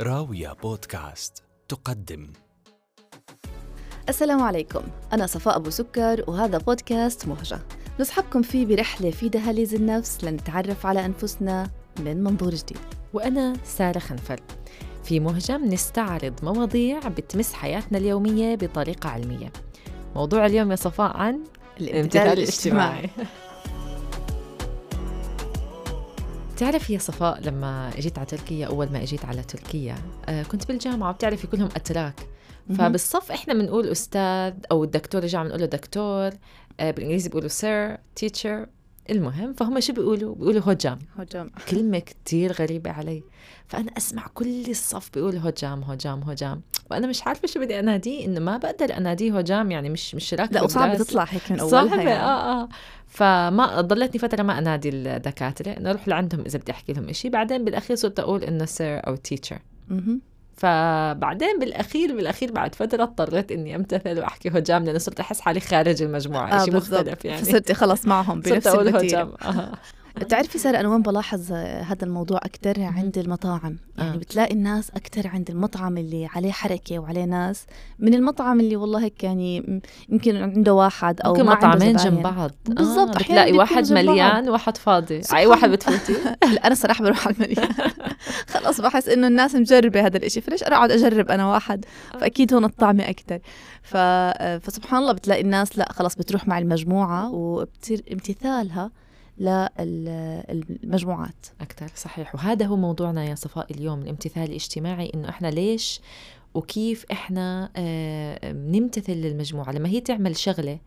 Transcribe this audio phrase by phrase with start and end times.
[0.00, 2.32] راوية بودكاست تقدم.
[4.08, 4.82] السلام عليكم.
[5.12, 7.58] أنا صفاء أبو سكر وهذا بودكاست مهجة.
[8.00, 12.78] نصحبكم فيه برحلة في دهاليز النفس لنتعرف على أنفسنا من منظور جديد.
[13.12, 14.38] وأنا سارة خنفل.
[15.04, 19.52] في مهجة نستعرض مواضيع بتمس حياتنا اليومية بطريقة علمية.
[20.14, 21.44] موضوع اليوم يا صفاء عن
[21.80, 23.10] الامتثال الاجتماعي.
[26.58, 29.94] بتعرفي يا صفاء لما إجيت على تركيا أول ما إجيت على تركيا
[30.28, 32.14] آه كنت بالجامعة وبتعرفي كلهم أتراك.
[32.78, 36.30] فبالصف إحنا بنقول أستاذ أو الدكتور رجع بنقول له دكتور
[36.80, 38.66] آه بالإنجليزي بيقولوا sir teacher
[39.10, 40.98] المهم فهم شو بيقولوا؟ بيقولوا hocam.
[41.18, 41.50] hocam.
[41.70, 43.22] كلمة كتير غريبة علي.
[43.66, 46.62] فأنا أسمع كل الصف بيقول hocam hocam hocam.
[46.90, 50.54] وأنا مش عارفة شو بدي أناديه إنه ما بقدر أناديه hocam يعني مش مش راكبة
[50.54, 50.96] لا وصعب.
[50.98, 52.12] تطلع هيك من أولها صعبة يعني.
[52.12, 52.68] آه آه.
[53.06, 55.70] فما ضلتني فترة ما أنادي الدكاترة.
[55.70, 57.28] إنه أروح لعندهم إذا بدي أحكي لهم إشي.
[57.28, 59.58] بعدين بالأخير صرت أقول إنه سير أو تيتشر.
[60.58, 66.02] فبعدين بالأخير بالأخير بعد فترة اضطريت إني أمتثل وأحكي هجام لأنه صرت أحس حالي خارج
[66.02, 67.00] المجموعة آه بالضبط.
[67.00, 69.72] مختلف يعني فصرتي خلص معهم صرت بنفس أقول الوتيرة هجام آه.
[70.18, 73.76] بتعرفي سارة أنا وين بلاحظ هذا الموضوع أكثر عند المطاعم.
[73.98, 74.16] يعني آه.
[74.16, 77.66] بتلاقي الناس أكثر عند المطعم اللي عليه حركة وعليه ناس.
[77.98, 81.96] من المطعم اللي والله هيك يعني يمكن عنده واحد أو ممكن مطعمين.
[81.96, 82.50] جنب بعض.
[82.68, 83.92] بالضبط، آه بتلاقي واحد.
[83.92, 85.20] مليان وواحد فاضي.
[85.30, 86.12] على أي واحد بتفوتي؟
[86.54, 87.68] لا أنا صراحة بروح على المليان.
[88.54, 90.40] خلاص بحس إنه الناس مجربة هذا الإشي.
[90.40, 93.38] فليش أنا أقعد أجرب أنا واحد؟ فأكيد هون الطعمة أكثر
[93.82, 93.96] ف...
[94.66, 98.90] فسبحان الله بتلاقي الناس لا خلاص بتروح مع المجموعة وبتصير امتثالها
[99.38, 101.46] للمجموعات.
[101.60, 102.34] أكثر صحيح.
[102.34, 106.00] وهذا هو موضوعنا يا صفاء اليوم الامتثال الاجتماعي إنه إحنا ليش
[106.54, 109.72] وكيف إحنا آه، نمتثل للمجموعة.
[109.72, 110.78] لما هي تعمل شغلة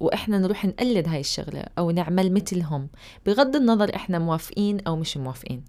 [0.00, 2.88] وإحنا نروح نقلد هاي الشغلة أو نعمل مثلهم
[3.26, 5.64] بغض النظر إحنا موافقين أو مش موافقين.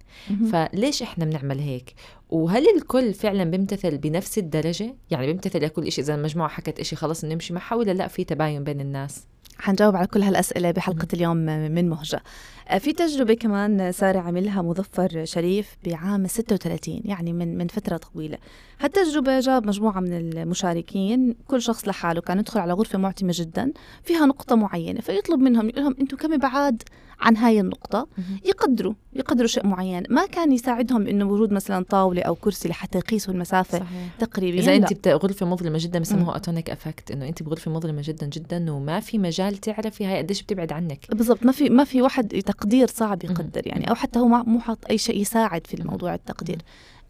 [0.51, 1.93] فليش إحنا بنعمل هيك؟
[2.29, 7.25] وهل الكل فعلا بيمتثل بنفس الدرجة؟ يعني بيمتثل لكل إشي إذا المجموعة حكت إشي خلص
[7.25, 9.27] نمشي معها ولا لأ في تباين بين الناس؟
[9.59, 12.23] حنجاوب على كل هالأسئلة بحلقة اليوم من مهجة.
[12.67, 18.37] آه، في تجربة كمان سارة عملها مظفر شريف بعام 36 يعني من من فترة طويلة.
[18.79, 23.73] هالتجربة جاب مجموعة من المشاركين كل شخص لحاله كان يدخل على غرفة معتمة جدا
[24.03, 26.83] فيها نقطة معينة فيطلب منهم يقول لهم أنتم كم بعاد
[27.19, 28.07] عن هاي النقطة
[28.45, 30.03] يقدروا يقدروا شيء معين.
[30.09, 34.15] ما كان يساعدهم إنه وجود مثلا طاولة أو كرسي لحتى يقيسوا المسافة صحيح.
[34.19, 34.59] تقريبا.
[34.59, 34.91] اذا لا.
[34.91, 35.99] انت بغرفه مظلمة جدا.
[35.99, 40.43] بسموها autokinetic effect إنه انت بغرفه مظلمة جدا جدا وما في مجال تعرفي هاي قديش
[40.43, 41.05] بتبعد عنك.
[41.09, 41.45] بالضبط.
[41.45, 43.23] ما في ما في واحد تقدير صعب.
[43.23, 46.57] يقدر يعني أو حتى هو مو حاط أي شيء يساعد في الموضوع التقدير.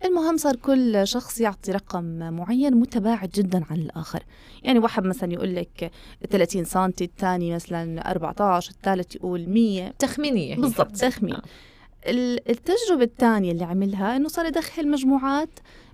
[0.03, 4.23] المهم صار كل شخص يعطي رقم معين متباعد جدا عن الآخر
[4.63, 5.91] يعني واحد مثلا يقول لك
[6.29, 10.61] 30 سم الثاني مثلا 14 الثالث يقول 100 تخمينية هي.
[10.61, 11.41] بالضبط تخمين آه.
[12.07, 15.49] ال- التجربة الثانية اللي عملها إنه صار يدخل مجموعات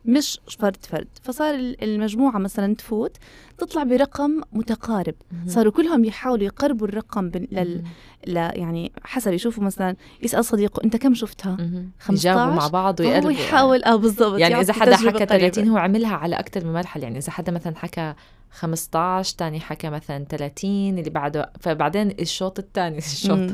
[0.05, 3.17] مش فرد فرد فصار ال- المجموعة مثلا تفوت
[3.57, 5.15] تطلع برقم متقارب.
[5.47, 7.83] صاروا كلهم يحاولوا يقربوا الرقم بن- لل...
[8.27, 11.91] لا يعني حسب يشوفوا مثلا يسأل صديقه أنت كم شفتها؟ مهم.
[11.99, 15.25] 15 يجاوبوا مع بعض ويقربوا يحاول آه بالضبط يعني إذا حدا حكى قريبة.
[15.25, 18.13] 30 هو عملها على أكثر من مرحله يعني إذا حدا مثلا حكى
[18.51, 20.69] 15 تاني حكى مثلا 30
[20.99, 23.49] اللي بعده فبعدين الشوط الثاني الشوط.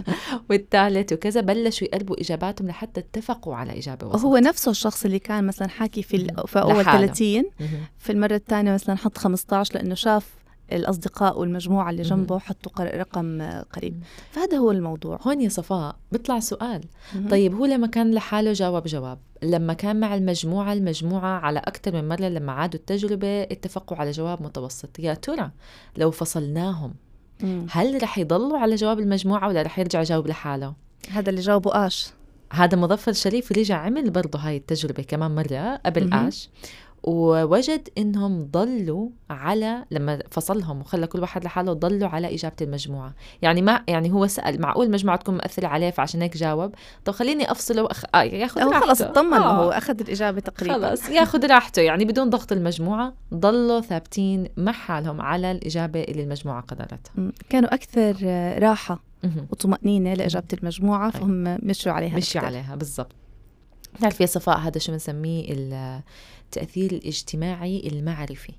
[0.49, 5.47] والثالث وكذا بلشوا يقربوا إجاباتهم لحتى اتفقوا على إجابة وسط وهو نفسه الشخص اللي كان
[5.47, 7.05] مثلا حاكي في, في لحاله.
[7.07, 7.69] 30 مهم.
[7.97, 10.37] في المرة الثانية مثلا حط 15 لأنه شاف
[10.71, 12.01] الأصدقاء والمجموعة اللي.
[12.03, 14.03] جنبه حطوا رقم آه، قريب.
[14.31, 16.83] فهذا هو الموضوع هون يا صفاء بيطلع سؤال.
[17.29, 22.09] طيب هو لما كان لحاله جاوب جواب لما كان مع المجموعة المجموعة على أكثر من
[22.09, 25.51] مرة لما عادوا التجربة اتفقوا على جواب متوسط يا ترى
[25.97, 26.93] لو فصلناهم.
[27.69, 30.73] هل رح يضلوا على جواب المجموعة ولا رح يرجع يجاوب لحاله
[31.11, 32.09] هذا اللي جاوبه آش
[32.51, 36.13] هذا مظفر شريف رجع عمل برضه هاي التجربة كمان مرة قبل.
[36.13, 36.49] آش
[37.07, 43.61] ووجد إنهم ضلوا على لما فصلهم وخلى كل واحد لحاله ضلوا على إجابة المجموعة يعني
[43.61, 46.75] ما يعني هو سأل معقول المجموعه تكون مأثره عليه فعشان هيك جاوب
[47.05, 48.03] طب خليني أفصله وأخ...
[48.15, 49.63] آه ياخذ راحته خلص اطمن آه.
[49.65, 55.21] هو أخذ الإجابة تقريبا خلص ياخذ راحته يعني بدون ضغط المجموعة ضلوا ثابتين مع حالهم
[55.21, 57.31] على الإجابة اللي المجموعة قررتها مم.
[57.49, 59.47] كانوا أكثر آه، راحة مهم.
[59.51, 61.11] وطمأنينة لإجابة المجموعة أي.
[61.11, 62.45] فهم مشوا عليها أكتر.
[62.45, 63.15] عليها بالضبط
[63.97, 65.45] بتعرفي يا صفاء هذا شو بنسميه
[66.47, 68.53] التأثير الاجتماعي المعرفي.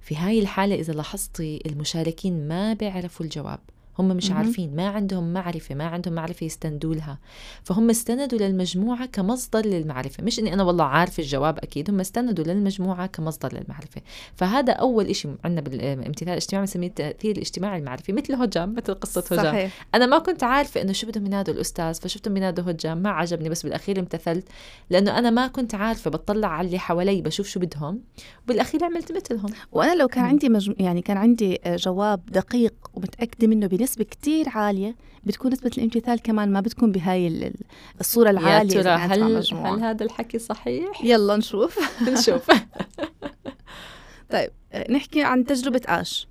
[0.00, 3.60] في هاي الحالة إذا لاحظتي المشاركين ما بيعرفوا الجواب.
[3.98, 4.38] هم مش مهم.
[4.38, 7.18] عارفين ما عندهم معرفة ما عندهم معرفة يستندوا لها.
[7.64, 10.24] فهم استندوا للمجموعة كمصدر للمعرفة.
[10.24, 14.02] مش إني أنا والله عارف الجواب أكيد هم استندوا للمجموعة كمصدر للمعرفة.
[14.36, 19.44] فهذا أول إشي عندنا بالامتثال الاجتماعي بنسميه التأثير الاجتماعي المعرفي مثل هجام مثل قصة هجام.
[19.52, 19.86] صحيح.
[19.94, 23.62] أنا ما كنت عارفة إنه شو بدهم ينادوا الأستاذ فشفتهم بينادوا هجام ما عجبني بس
[23.62, 24.48] بالأخير امتثلت.
[24.90, 28.00] لأنه أنا ما كنت عارفة بطلع على اللي حوالي بشوف شو بدهم.
[28.44, 29.50] وبالاخير عملت مثلهم.
[29.72, 30.28] وأنا لو كان مم.
[30.30, 30.74] عندي مجم...
[30.78, 34.94] يعني كان عندي آه، جواب دقيق ومتأكدة منه بنسبة كتير عالية
[35.24, 37.54] بتكون نسبة الامتثال كمان ما بتكون بهاي ال- ال-
[38.00, 39.74] الصورة يا العالية ترى كانت مع هل.
[39.74, 41.78] هل هذا الحكي صحيح؟ يلا نشوف.
[42.12, 42.50] نشوف.
[44.32, 44.50] طيب
[44.90, 46.28] نحكي عن تجربة آش.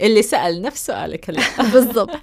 [0.00, 1.42] اللي سأل نفس سؤالك هلا.
[1.72, 2.20] بالضبط.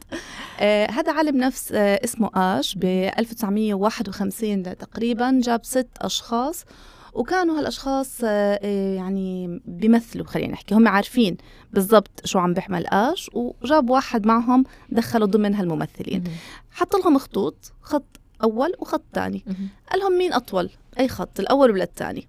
[0.59, 2.83] آه هذا عالم نفس آه اسمه آش ب
[3.19, 6.65] 1951 تقريبا جاب ست أشخاص
[7.13, 10.75] وكانوا هالأشخاص آه آه، يعني بيمثلوا خلينا نحكي.
[10.75, 11.38] هم عارفين
[11.74, 16.24] بالضبط شو عم بيحمل آش وجاب واحد معهم دخلوا ضمن هالممثلين.
[16.72, 19.44] حط لهم خطوط خط أول وخط ثاني
[19.92, 20.69] قال لهم مين أطول
[21.00, 22.28] أي خط الأول ولا الثاني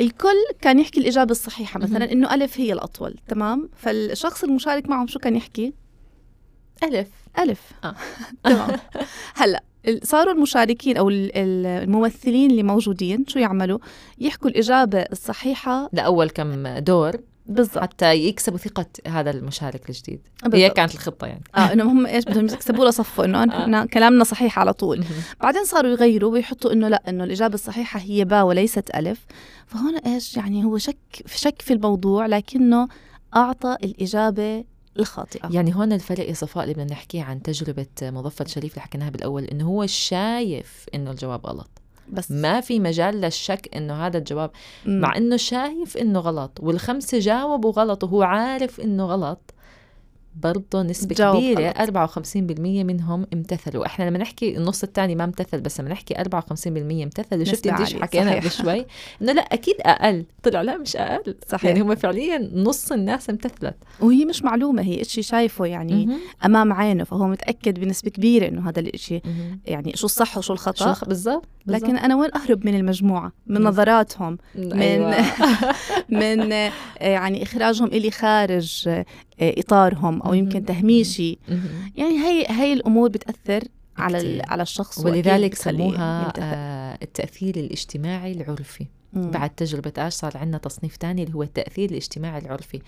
[0.00, 1.80] الكل كان يحكي الإجابة الصحيحة.
[1.80, 2.12] مثلا.
[2.12, 5.74] إنه ألف هي الأطول تمام؟ فالشخص المشارك معهم شو كان يحكي؟
[6.82, 7.08] ألف.
[7.38, 7.72] ألف.
[7.84, 7.94] آه.
[8.44, 8.70] تمام.
[9.34, 9.71] هلأ ال-
[10.02, 13.78] صاروا المشاركين أو ال- ال- الممثلين اللي موجودين شو يعملوا؟
[14.18, 15.88] يحكوا الإجابة الصحيحة.
[15.92, 17.12] لأول كم دور.
[17.46, 17.78] بالضبط.
[17.78, 20.20] حتى يكسبوا ثقة هذا المشارك الجديد.
[20.44, 20.76] هي بالضبط.
[20.76, 21.42] كانت الخطة يعني.
[21.56, 25.04] آه إنه هم إيش بدهم يكسبوا له صفه إنه أنا كلامنا صحيح على طول.
[25.40, 29.26] بعدين صاروا يغيروا ويحطوا إنه لا إنه الإجابة الصحيحة هي باء وليست ألف.
[29.66, 30.96] فهون إيش يعني هو شك
[31.26, 32.88] شك في الموضوع لكنه
[33.36, 34.64] أعطى الإجابة
[34.98, 35.48] الخاطئة.
[35.50, 39.44] يعني هون الفرق يا صفاء اللي بدنا نحكيه عن تجربة مظفر شريف اللي حكيناها بالأول
[39.44, 41.70] إنه هو شايف إنه الجواب غلط.
[42.08, 44.50] بس ما في مجال للشك إنه هذا الجواب.
[44.86, 45.00] مم.
[45.00, 49.54] مع إنه شايف إنه غلط والخمسة جاوبوا غلط وهو عارف إنه غلط.
[50.36, 51.90] برضه نسبة كبيرة غلط.
[52.18, 56.22] 54% منهم امتثلوا إحنا لما نحكي النص الثاني ما امتثل بس لما نحكي 54%
[57.02, 58.34] امتثلوا شفت نسبة انت إيش عالية، حكينا.
[58.34, 58.86] قبل شوي
[59.22, 61.64] إنه لا أكيد أقل طلع لا مش أقل صحيح.
[61.64, 66.18] يعني هم فعليا نص الناس امتثلت وهي مش معلومة هي شيء شايفه يعني مهم.
[66.44, 69.22] أمام عينه فهو متأكد بنسبة كبيرة إنه هذا الشيء.
[69.66, 73.60] يعني شو الصح وشو شو الخطا الخ- بالضبط لكن أنا وين أهرب من المجموعة من
[73.60, 73.66] مم.
[73.68, 74.38] نظراتهم.
[74.54, 75.14] من أيوة.
[76.08, 76.50] من
[77.00, 78.88] يعني إخراجهم إلي خارج
[79.40, 80.34] إطارهم أو.
[80.34, 81.38] يمكن تهميشي.
[81.96, 83.68] يعني هي هي الأمور بتأثر
[83.98, 84.42] على.
[84.48, 86.32] على الشخص ولذلك سموها.
[86.38, 89.30] آه، التأثير الاجتماعي العرفي مم.
[89.30, 92.82] بعد تجربة آش صار عندنا تصنيف تاني اللي هو التأثير الاجتماعي العرفي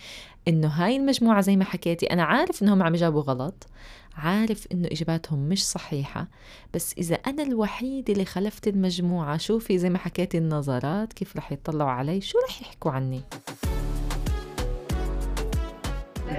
[0.49, 3.67] إنه هاي المجموعة زي ما حكيتي أنا عارف إنهم عم يجاوبوا غلط
[4.15, 6.29] عارف إنه إجاباتهم مش صحيحة
[6.75, 11.91] بس إذا أنا الوحيد اللي خلفت المجموعة شوفي زي ما حكيتي النظرات كيف رح يطلعوا
[11.91, 13.23] علي شو رح يحكوا عني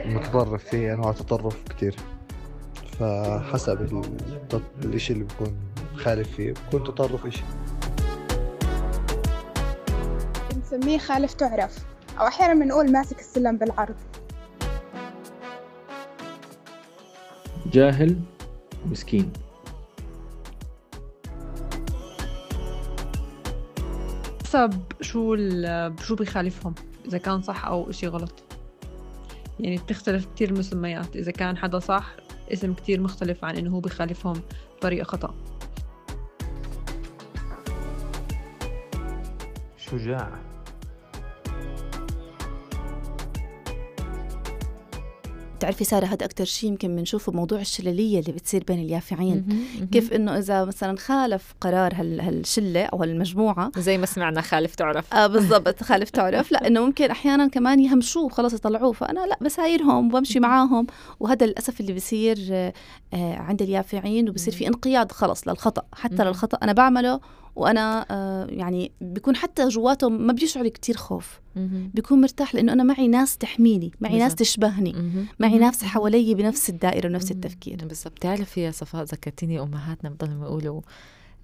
[0.06, 1.96] متطرف في انواع تطرف كتير.
[3.00, 5.58] فحسب ال- الإشي اللي بكون
[5.96, 7.44] خالف فيه بكون تطرف إشي.
[10.56, 11.86] بنسميه خالف تعرف
[12.20, 13.96] أو أحيانا بنقول ماسك السلم بالعرض.
[17.74, 18.20] جاهل
[18.86, 19.34] مسكين.
[24.44, 28.45] حسب شو ال- شو بيخالفهم إذا كان صح أو إشي غلط.
[29.60, 32.16] يعني بتختلف كتير المسميات إذا كان حدا صح
[32.54, 34.42] اسم كتير مختلف عن إنه هو بيخالفهم
[34.78, 35.36] بطريقة خطأ.
[39.78, 40.45] شجاع.
[45.56, 49.66] بتعرفي سارة هذا أكثر شيء يمكن بنشوفه موضوع الشلليه اللي بتصير بين اليافعين.
[49.92, 53.72] كيف إنه إذا مثلا خالف قرار هال هالشلة أو هالمجموعة.
[53.78, 55.14] زي ما سمعنا خالف تعرف.
[55.14, 56.52] آه بالضبط خالف تعرف.
[56.52, 58.92] لا إنه ممكن أحيانا كمان يهمشوه خلص يطلعوه.
[58.92, 60.88] فأنا لا بسايرهم وبمشي معاهم.
[61.20, 62.74] وهذا للأسف اللي بيصير آه،
[63.14, 65.84] عند اليافعين وبصير في انقياد خلص للخطأ.
[65.94, 66.24] حتى.
[66.24, 67.20] للخطأ أنا بعمله
[67.56, 71.40] وأنا آه، يعني بيكون حتى جواته ما بيشعر كتير خوف.
[71.94, 74.40] بيكون مرتاح لأنه أنا معي ناس تحميني معي ناس بالضبط.
[74.40, 74.96] تشبهني.
[75.40, 75.58] معي.
[75.58, 77.32] ناس حوالي بنفس الدائرة ونفس.
[77.32, 80.82] التفكير بالضبط تعرفي يا صفاء ذكرتيني أمهاتنا بضلهم يقولوا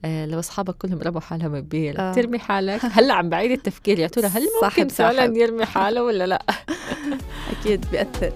[0.06, 2.14] آه لو أصحابك كلهم رموا حالهم ببيل آه.
[2.14, 5.38] ترمي حالك هلأ عم بعيد التفكير يا ترى هل ممكن فعلا.
[5.38, 6.46] يرمي حاله ولا لا
[7.62, 8.34] أكيد بيأثر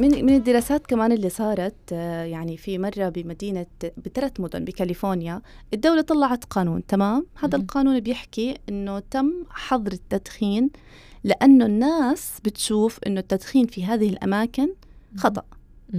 [0.00, 3.66] من من الدراسات كمان اللي صارت آه، يعني في مرة بمدينة
[4.04, 5.42] بثلاث مدن بكاليفورنيا
[5.74, 7.56] الدولة طلعت قانون تمام هذا.
[7.56, 10.70] القانون بيحكي إنه تم حظر التدخين
[11.24, 14.68] لأنه الناس بتشوف إنه التدخين في هذه الأماكن
[15.16, 15.42] خطأ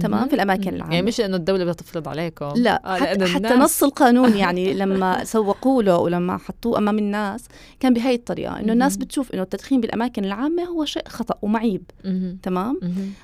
[0.00, 0.74] تمام في الأماكن.
[0.74, 4.74] العامة يعني مش إنه الدولة بدها تفرض عليكم لا آه، حتى, حتى نص القانون يعني
[4.74, 7.44] لما سوقوا له ولما حطوه أمام الناس
[7.80, 8.96] كان بهي الطريقة إنه الناس.
[8.96, 11.82] بتشوف إنه التدخين بالأماكن العامة هو شيء خطأ ومعيب.
[12.42, 12.80] تمام.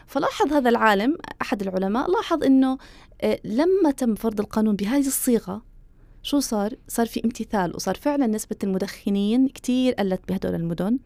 [0.06, 2.78] فلاحظ هذا العالم أحد العلماء لاحظ إنه
[3.22, 5.62] آه، لما تم فرض القانون بهذه الصيغة
[6.22, 10.98] شو صار؟ صار في امتثال وصار فعلا نسبة المدخنين كتير قلت بهدول المدن.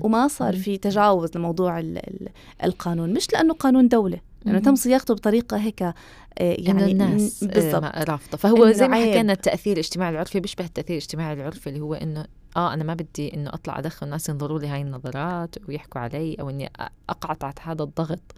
[0.00, 0.56] وما صار.
[0.56, 2.28] في تجاوز لموضوع ال- ال-
[2.64, 4.64] القانون مش لأنه قانون دولة لأنه مم.
[4.64, 5.94] تم صياغته بطريقة هيك آه،
[6.38, 8.96] يعني الناس بالضبط رافضة فهو زي ما.
[8.96, 12.24] حكينا التأثير الاجتماعي العرفي بيشبه التأثير الاجتماعي العرفي اللي هو إنه
[12.56, 16.50] آه أنا ما بدي إنه أطلع ادخن الناس ينظروا لي هاي النظرات ويحكوا علي أو
[16.50, 16.70] إني
[17.08, 18.34] اقع تحت هذا الضغط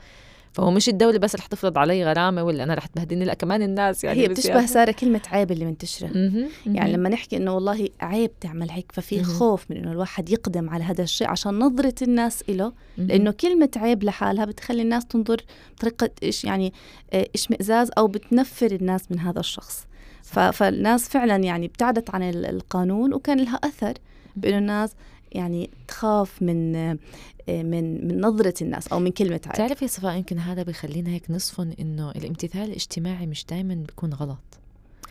[0.54, 4.04] فهو مش الدولة بس رح تفرض علي غرامة ولا أنا رح تبهدلني لا كمان الناس
[4.04, 4.66] يعني هي بتشبه.
[4.66, 6.48] سارة كلمة عيب اللي منتشرة مهم.
[6.66, 6.92] يعني.
[6.92, 9.22] لما نحكي إنه والله عيب تعمل هيك ففي.
[9.24, 12.72] خوف من إنه الواحد يقدم على هذا الشيء عشان نظرة الناس له.
[12.98, 15.40] لأنه كلمة عيب لحالها بتخلي الناس تنظر
[15.76, 16.72] بطريقة إيش يعني
[17.12, 19.86] آه، إشمئزاز أو بتنفر الناس من هذا الشخص
[20.22, 23.94] فالناس فعلا يعني ابتعدت عن ال- القانون وكان لها أثر
[24.36, 24.90] بإنه الناس
[25.34, 26.98] يعني تخاف من آه،
[27.48, 31.30] من من نظرة الناس أو من كلمة عيب تعرف يا صفاء يمكن هذا بخلينا هيك
[31.30, 34.38] نصفن إنه الامتثال الاجتماعي مش دائما بيكون غلط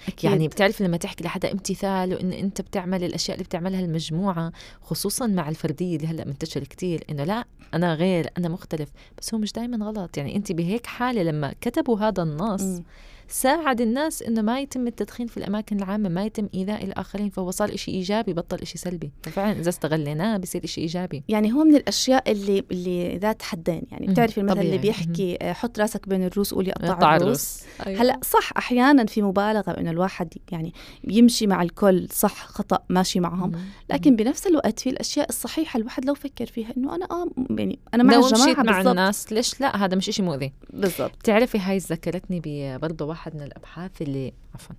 [0.08, 0.32] أكيد.
[0.32, 4.52] يعني بتعرف لما تحكي لحدا امتثال وإن أنت بتعمل الأشياء اللي بتعملها المجموعة
[4.82, 9.40] خصوصا مع الفردية اللي هلأ منتشر كتير إنه لا أنا غير أنا مختلف بس هو
[9.40, 12.84] مش دائما غلط يعني أنت بهيك حالة لما كتبوا هذا النص مم.
[13.28, 17.30] ساعد الناس إنه ما يتم التدخين في الأماكن العامة ما يتم إيذاء الآخرين.
[17.30, 19.12] فهو صار إشي إيجابي بطل إشي سلبي.
[19.24, 21.24] ففعلا إذا استغليناه بصير إشي إيجابي.
[21.30, 23.82] يعني هو من الأشياء اللي اللي ذات حدين.
[23.92, 24.08] يعني.
[24.08, 24.78] بتعرفي المثل اللي.
[24.78, 27.64] بيحكي آه، حط راسك بين الروس قول يقطع قطع الروس.
[27.82, 28.00] الروس.
[28.00, 33.52] هلأ صح أحيانا في مبالغة إنه الواحد يعني يمشي مع الكل صح خطأ ماشي معهم.
[33.90, 38.04] لكن بنفس الوقت في الأشياء الصحيحة الواحد لو فكر فيها إنه أنا آه يعني أنا
[38.04, 40.54] مع الجماعة مع الناس ليش لا؟ هذا مش إشي مؤذي.
[40.74, 41.12] بالضبط.
[41.20, 44.76] بتعرفي هاي ذكرتني برضه واحد من الأبحاث اللي عفوا.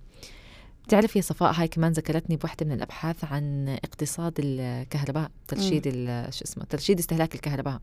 [0.83, 5.83] بتعرفي يا صفاء هاي كمان ذكرتني بوحدة من الأبحاث عن اقتصاد الكهرباء ترشيد
[6.29, 7.79] شو اسمه ترشيد استهلاك الكهرباء.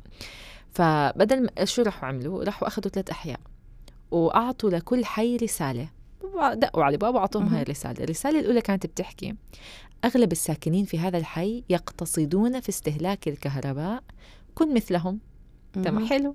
[0.71, 3.41] فبدل ما شو راحوا عملوا؟ راحوا أخذوا ثلاث أحياء
[4.11, 5.89] وأعطوا لكل حي رسالة.
[6.53, 7.55] دقوا على باب وأعطوهم مهم.
[7.55, 8.05] هاي الرسالة.
[8.05, 9.35] الرسالة الأولى كانت بتحكي
[10.05, 14.03] أغلب الساكنين في هذا الحي يقتصدون في استهلاك الكهرباء
[14.55, 15.21] كن مثلهم.
[15.73, 16.07] تمام.
[16.07, 16.35] حلو.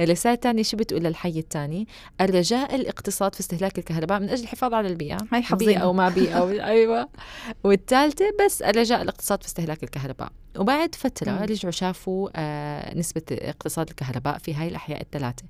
[0.00, 1.86] الرسالة الثانية شو بتقول للحي الثاني
[2.20, 5.16] الرجاء الاقتصاد في استهلاك الكهرباء من أجل الحفاظ على البيئة.
[5.32, 5.72] حافظينها.
[5.72, 7.08] بيئة أو ما بيئة أو أيوة.
[7.64, 10.32] والثالثة بس الرجاء الاقتصاد في استهلاك الكهرباء.
[10.58, 11.38] وبعد فترة مم.
[11.38, 15.44] رجعوا شافوا آه نسبة اقتصاد الكهرباء في هاي الأحياء الثلاثة.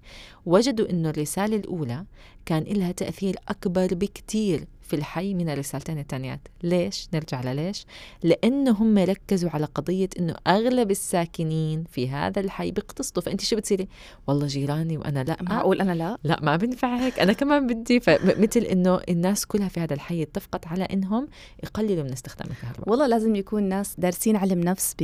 [0.47, 2.05] وجدوا إنه الرسالة الأولى
[2.47, 7.87] كان لها تأثير أكبر بكتير في الحي من الرسالتين الثانيات ليش؟ نرجع لليش؟
[8.23, 13.89] لأنه هم ركزوا على قضية إنه أغلب الساكنين في هذا الحي بيقتصدوا فأنت شو بتصيري؟
[14.27, 18.61] والله جيراني وأنا لا معقول أنا لا لا ما بنفع هيك أنا كمان بدي فمثل
[18.61, 21.29] إنه الناس كلها في هذا الحي اتفقت على إنهم
[21.63, 24.95] يقللوا من استخدام الكهرباء والله لازم يكون ناس دارسين علم نفس.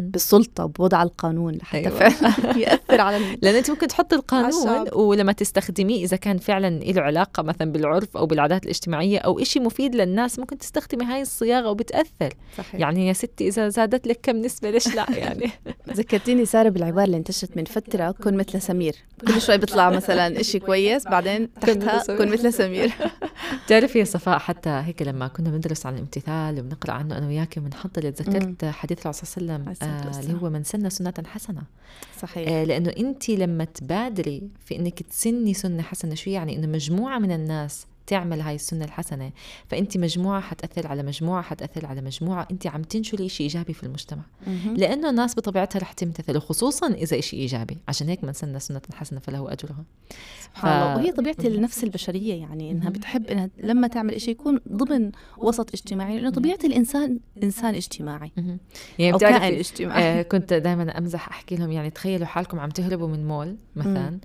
[0.00, 1.98] بالسلطه بوضع القانون لحتى أيوة.
[1.98, 4.86] فعلا يأثر على لأن أنت ممكن تحط القانون.
[4.92, 9.94] ولما تستخدميه إذا كان فعلا له علاقة مثلا بالعرف أو بالعادات الاجتماعية أو إشي مفيد
[9.94, 12.34] للناس ممكن تستخدمي هاي الصياغة وبتأثر.
[12.58, 12.80] صحيح.
[12.80, 15.50] يعني يا ستي إذا زادت لك كم نسبة ليش لا؟ يعني.
[15.90, 18.96] ذكرتيني سارة بالعبارة اللي انتشرت من فترة كن مثل سمير.
[19.28, 22.16] كل شوي بيطلع مثلا إشي كويس بعدين تحتها.
[22.16, 22.92] كن مثل سمير.
[23.66, 28.10] بتعرفي يا صفاء حتى هيك لما كنا بندرس عن الامتثال وبنقرأ عنه أنا وياك بنحضر
[28.10, 30.20] تذكرت حديث الرسول صلى الله عليه وسلم آه.
[30.20, 31.62] اللي هو من سن سنة حسنة.
[32.22, 32.48] صحيح.
[32.48, 37.32] آه، لأنه انت لما تبادري في إنك تسني سنة حسنة شو يعني إنه مجموعة من
[37.32, 39.30] الناس تعمل هاي السنة الحسنة.
[39.68, 42.48] فانت مجموعة حتأثر على مجموعة حتأثر على مجموعة.
[42.50, 44.22] انت عم تنشري شيء إيجابي في المجتمع.
[44.76, 47.78] لأنه الناس بطبيعتها رح تمتثل وخصوصا إذا شيء إيجابي.
[47.88, 49.84] عشان هيك من سن سنة حسنة فله أجرها.
[50.44, 50.94] سبحان الله.
[50.94, 52.90] ف- وهي طبيعة النفس البشرية يعني إنها.
[52.90, 56.16] بتحب إنها لما تعمل إشي يكون ضمن وسط اجتماعي.
[56.18, 58.30] لأنه طبيعة الإنسان إنسان اجتماعي.
[58.98, 60.02] يعني أو كائن اجتماعي.
[60.20, 64.18] آه كنت دائما أمزح أحكي لهم يعني تخيلوا حالكم عم تهربوا من مول مثلا.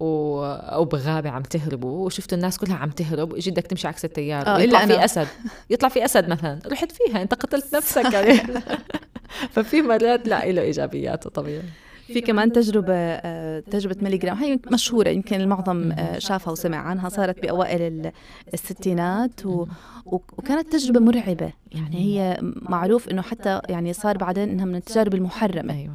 [0.00, 0.44] و...
[0.44, 4.86] أو بغابة عم تهربوا وشفتوا الناس كلها عم تهرب بدك تمشي عكس التيار آه، يطلع
[4.86, 5.04] في.
[5.04, 5.26] أسد.
[5.70, 6.58] يطلع في أسد مثلا.
[6.66, 8.40] رحت فيها أنت قتلت نفسك يعني.
[9.52, 11.62] ففي مرات لا له ايجابياته طبيعي
[12.06, 14.36] في كمان تجربة آه، تجربة ميلي جرام.
[14.36, 17.08] هي مشهورة يمكن المعظم آه، شافها وسمع عنها.
[17.08, 18.12] صارت بأوائل ال-
[18.54, 19.66] الستينات و...
[20.06, 21.52] وكانت تجربة مرعبة.
[21.72, 25.72] يعني هي معروف إنه حتى يعني صار بعدين إنها من التجارب المحرمة.
[25.74, 25.90] مهم.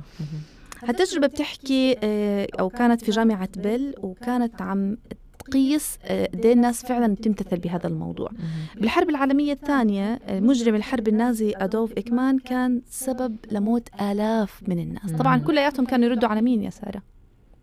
[0.88, 4.98] هالتجربة بتحكي آه، أو كانت في جامعة بيل وكانت عم
[5.40, 8.30] تقيس آه، قد إيه الناس فعلا بتمتثل بهذا الموضوع.
[8.76, 15.12] بالحرب العالمية الثانية آه، مجرم الحرب النازي أدولف إكمان كان سبب لموت آلاف من الناس.
[15.20, 15.38] طبعا.
[15.38, 17.02] كلياتهم كانوا يردوا على مين يا سارة؟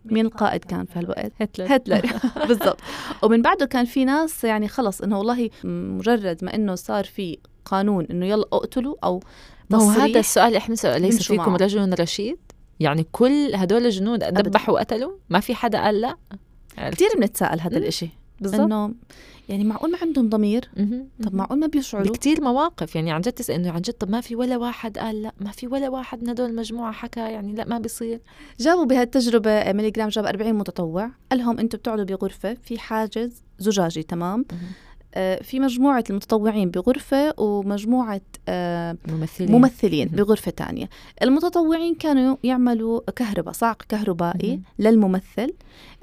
[0.05, 1.75] مين القائد كان في هالوقت؟ هتلر.
[1.75, 2.01] هتلر.
[2.47, 2.79] بالضبط.
[3.23, 8.05] ومن بعده كان في ناس يعني خلص إنه والله مجرد ما إنه صار في قانون
[8.11, 9.19] إنه يلا اقتلوا أو
[9.69, 11.55] ما هو هذا السؤال اللي إحنا ليس فيكم.
[11.55, 12.37] رجل رشيد؟
[12.79, 14.23] يعني كل هدول الجنود.
[14.23, 16.17] ذبحوا وقتلوا؟ ما في حدا قال لا.
[16.77, 17.83] كثير بنتساءل هذا مم.
[17.83, 18.09] الإشي.
[18.41, 18.59] بالضبط.
[18.61, 18.93] إنه
[19.49, 20.69] يعني معقول ما عندهم ضمير.
[21.23, 22.95] طب معقول ما بيشعروا؟ بكتير مواقف.
[22.95, 25.31] يعني عن جد تسأل إنه عن جد طب ما في ولا واحد قال لا.
[25.39, 28.19] ما في ولا واحد من هدول المجموعه حكى يعني لا ما بيصير.
[28.59, 31.09] جابوا بهالتجربة ميلي جرام جاب 40 متطوع.
[31.31, 34.45] قال لهم أنتم بتقعدوا بغرفة في حاجز زجاجي تمام.
[34.51, 34.55] آه
[35.41, 39.51] في مجموعة المتطوعين بغرفة ومجموعة آه ممثلين.
[39.51, 40.07] ممثلين.
[40.07, 40.89] بغرفة تانية.
[41.23, 44.61] المتطوعين كانوا يعملوا كهرباء صعق كهربائي.
[44.79, 45.53] للممثل.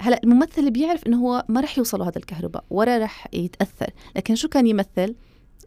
[0.01, 3.89] هلا الممثل بيعرف إنه هو ما رح يوصله هذا الكهرباء ولا رح يتأثر.
[4.15, 5.15] لكن شو كان يمثل؟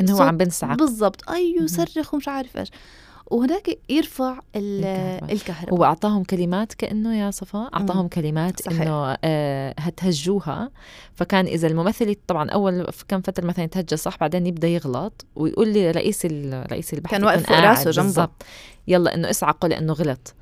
[0.00, 1.30] إنه هو عم بنسعق بالضبط.
[1.30, 1.64] اي مهم.
[1.64, 2.68] يصرخ ومش عارف إيش.
[3.30, 5.32] وهناك يرفع ال- الكهرباء.
[5.32, 5.74] الكهرباء.
[5.74, 8.80] هو أعطاهم كلمات كأنه يا صفاء أعطاهم كلمات صحيح.
[8.82, 10.70] إنه آه هتهجوها.
[11.14, 15.90] فكان إذا الممثل طبعا أول كم فترة مثلا يتهجى صح بعدين يبدأ يغلط ويقول لي
[15.90, 16.26] رئيس
[16.70, 18.28] رئيس البحث كان واقف راسه جنبه.
[18.88, 20.34] يلا إنه اسعقوا لأنه غلط.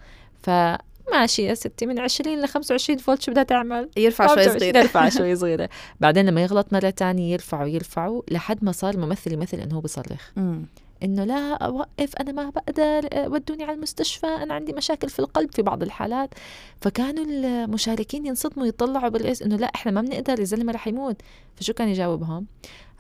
[0.42, 4.76] فماشي يا ستي من 20 ل 25 فولت شو بدها تعمل؟ يرفع شوي 25 صغير
[4.76, 5.68] يرفع شوي صغيرة.
[6.00, 10.30] بعدين لما يغلط مرة تانية يرفعوا يرفعوا لحد ما صار الممثل يمثل إنه هو بيصرخ.
[11.02, 15.54] إنه لا أوقف أنا ما بقدر أه، ودوني على المستشفى أنا عندي مشاكل في القلب
[15.54, 16.34] في بعض الحالات.
[16.80, 21.16] فكانوا المشاركين ينصدموا يطلعوا بالرئيس إنه لا إحنا ما بنقدر الزلمة رح يموت.
[21.56, 22.46] فشو كان يجاوبهم؟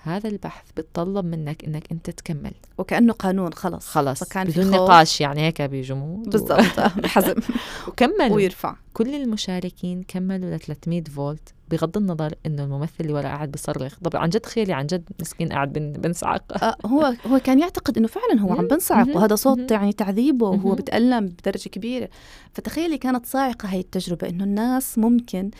[0.04, 2.52] هذا البحث بتطلب منك إنك أنت تكمل.
[2.78, 3.88] وكأنه قانون خلص.
[3.88, 4.70] خلص فكان بدون.
[4.70, 7.34] نقاش يعني هيك بجمود بالضبط آه، بحزم.
[7.88, 8.36] وكملوا.
[8.36, 8.76] ويرفع.
[8.94, 11.54] كل المشاركين كملوا ل 300 فولت.
[11.72, 15.48] بغض النظر إنه الممثل اللي ورا قاعد بيصرخ طب عن جد تخيلي عن جد مسكين
[15.48, 19.70] قاعد بن- بنصعق آه هو هو كان يعتقد إنه فعلا هو عم بنصعق وهذا صوت.
[19.70, 20.74] يعني تعذيبه وهو مهم.
[20.74, 22.08] بتألم بدرجة كبيرة
[22.52, 25.50] فتخيلي كانت صاعقة هاي التجربة إنه الناس ممكن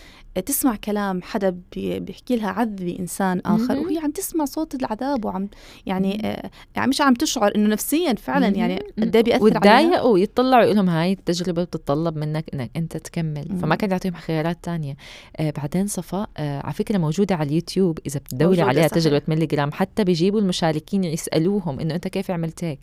[0.47, 3.79] تسمع كلام حدا بي- بيحكي لها عذبي انسان آخر.
[3.79, 5.49] وهي عم تسمع صوت العذاب وعم
[5.87, 8.79] يعني آه يعني مش عم تشعر إنه نفسيا فعلا يعني.
[8.99, 13.59] قد إيه بيأثر وتضايقوا ويطلعوا يقول لهم هاي التجربة بتتطلب منك إنك أنت تكمل.
[13.63, 14.97] فما كان يعطيهم خيارات تانية
[15.37, 19.03] آه بعدين صفاء آه على فكرة موجودة على اليوتيوب إذا بتدوري عليها صحيح.
[19.03, 19.73] تجربه ملي جرام.
[19.73, 22.79] حتى بيجيبوا المشاركين يسألوهم إنه أنت كيف عملت هيك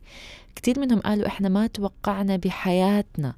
[0.56, 3.34] كثير منهم قالوا إحنا ما توقعنا بحياتنا.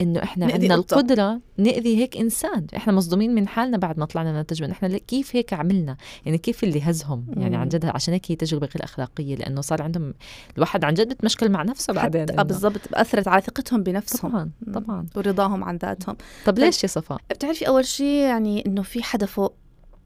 [0.00, 0.74] إنه إحنا عندنا.
[0.74, 5.36] القدرة نأذي هيك إنسان إحنا مصدومين من حالنا بعد ما طلعنا من التجربه إحنا كيف
[5.36, 7.60] هيك عملنا يعني كيف اللي هزهم يعني مم.
[7.60, 10.14] عن جد عشان هيك هي تجربة غير أخلاقية لأنه صار عندهم
[10.56, 12.24] الواحد عن جد بتمشكل مع نفسه بعدين.
[12.24, 14.50] بالضبط اثرت على ثقتهم بنفسهم طبعا.
[14.74, 19.26] طبعا ورضاهم عن ذاتهم طب ليش يا صفاء؟ بتعرفي أول شيء يعني إنه في حدا
[19.26, 19.54] فوق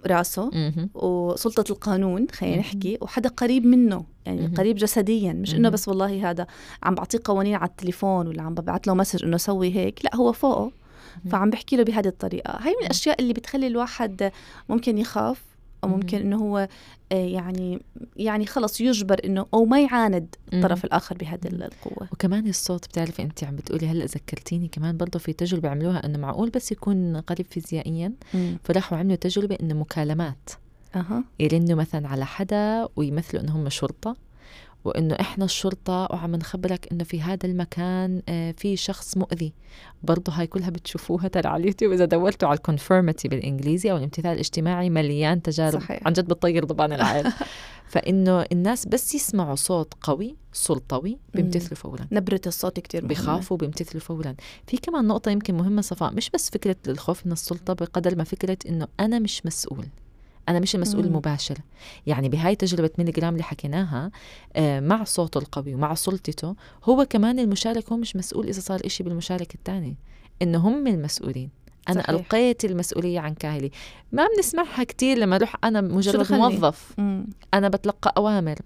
[0.07, 0.51] راسه.
[0.95, 2.57] وسلطة القانون خلينا.
[2.57, 4.47] نحكي وحدا قريب منه يعني.
[4.47, 5.69] قريب جسديا مش إنه.
[5.69, 6.47] بس والله هذا
[6.83, 10.33] عم بعطيه قوانين على التليفون ولا عم ببعث له مسج إنه سوي هيك لا هو
[10.33, 10.73] فوقه
[11.31, 14.33] فعم بحكي له بهذه الطريقة هاي من الأشياء اللي بتخلي الواحد
[14.69, 15.50] ممكن يخاف
[15.85, 15.99] أو مهم.
[15.99, 16.69] ممكن إنه هو
[17.13, 17.83] آه، يعني
[18.17, 20.85] يعني خلص يجبر إنه أو ما يعاند الطرف مهم.
[20.85, 22.09] الآخر بهذه القوة.
[22.13, 26.51] وكمان الصوت بتعرفي أنت عم بتقولي هلأ ذكرتيني كمان برضه في تجربة عملوها إنه معقول
[26.51, 28.13] بس يكون قريب فيزيائيا
[28.65, 30.51] فراحوا عملوا تجربة إنه مكالمات.
[30.95, 31.25] أها.
[31.41, 34.17] يرنوا مثلا على حدا ويمثلوا انه هم شرطة.
[34.85, 39.53] وإنه إحنا الشرطة وعم نخبرك إنه في هذا المكان آه، في شخص مؤذي.
[40.03, 41.93] برضه هاي كلها بتشوفوها ترى على اليوتيوب.
[41.93, 45.81] إذا دورتوا على الكونفيرمتي بالإنجليزي أو الامتثال الاجتماعي مليان تجارب.
[45.81, 46.07] صحيح.
[46.07, 47.25] عن جد بتطير ضبان العين.
[47.91, 52.07] فإنه الناس بس يسمعوا صوت قوي سلطوي بيمتثلوا فورا.
[52.13, 53.15] نبرة الصوت كتير مهمة.
[53.15, 54.35] بخافوا بيمتثلوا فورا.
[54.67, 58.59] في كمان نقطة يمكن مهمة صفاء مش بس فكرة الخوف من السلطة بقدر ما فكرة
[58.69, 59.87] إنه أنا مش مسؤول.
[60.51, 61.09] أنا مش المسؤول مم.
[61.09, 61.59] المباشر
[62.07, 64.11] يعني بهاي تجربة ميلي جرام اللي حكيناها
[64.57, 69.03] آه، مع صوته القوي ومع سلطته هو كمان المشارك هو مش مسؤول إذا صار إشي
[69.03, 69.97] بالمشارك الثاني
[70.43, 71.51] إنه هم المسؤولين
[71.89, 72.11] أنا صحيح.
[72.11, 73.71] ألقيت المسؤولية عن كاهلي
[74.13, 77.27] ما بنسمعها كتير لما أروح أنا مجرد؟ موظف مم.
[77.55, 78.59] أنا بتلقى أوامر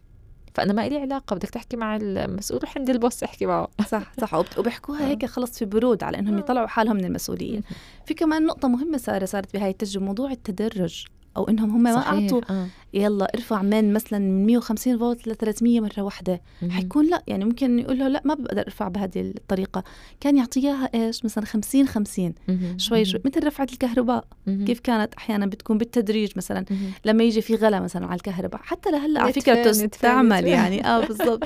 [0.54, 4.58] فأنا ما إلي علاقة بدك تحكي مع المسؤول روح عند البوس احكي معه صح صح
[4.58, 5.06] وبيحكوها آه.
[5.06, 6.38] هيك خلص في برود على إنهم آه.
[6.38, 7.60] يطلعوا حالهم من المسؤولية
[8.06, 11.04] في كمان نقطة مهمة سارة صارت بهاي التجربة موضوع التدرج
[11.36, 11.96] أو إنهم هم ما.
[11.96, 12.66] أعطوا آه.
[12.94, 16.40] يلا ارفع من مثلا من 150 فولت ل 300 مرة واحدة.
[16.70, 19.84] حيكون لا يعني ممكن يقول له لا ما بقدر أرفع بهذه الطريقة
[20.20, 22.78] كان يعطيها إيش مثلا 50 50 مهم.
[22.78, 24.24] شوي شوي مثل رفعة الكهرباء.
[24.46, 26.64] كيف كانت أحيانا بتكون بالتدريج مثلا.
[27.04, 30.46] لما يجي في غلا مثلا على الكهرباء حتى لهلأ على فكرة تستعمل.
[30.46, 31.44] يعني آه بالضبط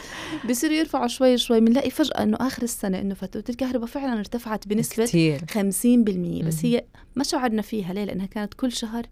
[0.51, 5.05] بصيروا يرفعوا شوي شوي بنلاقي فجأة إنه آخر السنة إنه فاتوره الكهرباء فعلا ارتفعت بنسبة
[5.07, 6.65] كتير 50% بس.
[6.65, 6.85] هي
[7.17, 9.07] ما شعرنا فيها ليه لأنها كانت كل شهر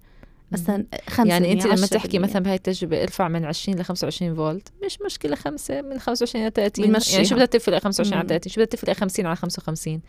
[0.53, 4.69] مثلا خمسة يعني انت لما تحكي مثلا بهاي التجربة ارفع من 20 ل 25 فولت
[4.85, 7.15] مش مشكلة خمسة من 25 ل 30 بنمشيها.
[7.15, 8.29] يعني شو بدها تفرق 25 على مم.
[8.29, 10.01] 30 شو بدها تفرق 50 على 55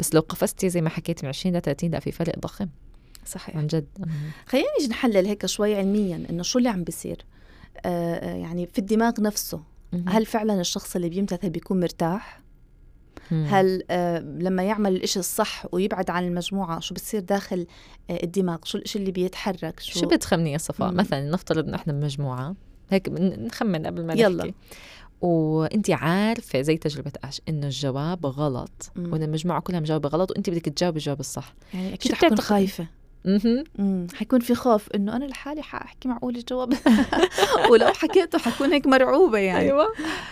[0.00, 2.68] بس لو قفزتي زي ما حكيتي من 20 ل 30 لا في فرق ضخم.
[3.26, 3.56] صحيح.
[3.56, 3.86] عن جد.
[4.46, 7.24] خلينا نيجي نحلل هيك شوي علميا إنه شو اللي عم بيصير.
[7.84, 9.62] آه آه، يعني في الدماغ نفسه.
[10.08, 12.40] هل فعلا الشخص اللي بيمتثل بيكون مرتاح؟
[13.30, 13.46] مم.
[13.50, 17.66] هل آه لما يعمل الإشي الصح ويبعد عن المجموعة شو بتصير داخل
[18.10, 20.92] آه الدماغ شو الإشي اللي بيتحرك شو, شو بتخمني يا صفاء.
[20.92, 22.54] مثلا نفترض إنه إحنا بمجموعة
[22.90, 24.44] هيك نخمن قبل ما يلا.
[24.44, 24.54] نحكي
[25.20, 28.92] وانت عارفة زي تجربة أش إنه الجواب غلط.
[28.96, 32.86] وإن المجموعة كلها مجاوبة غلط وانت بدك تجاوبي الجواب الصح يعني أكيد شو حكون بتعتقدي؟
[33.26, 34.06] مم.
[34.14, 36.74] حيكون في خوف إنه أنا لحالي حأحكي معقول الجواب.
[37.70, 39.60] ولو حكيته حكون هيك مرعوبة يعني.
[39.60, 39.86] أيوه.